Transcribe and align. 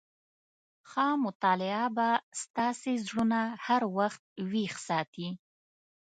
ښه 0.89 1.05
مطالعه 1.25 1.85
به 1.97 2.09
ستاسي 2.41 2.93
زړونه 3.05 3.39
هر 3.65 3.81
وخت 3.97 4.23
ويښ 4.51 4.73
ساتي. 4.87 5.29